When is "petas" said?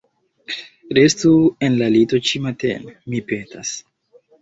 3.33-3.79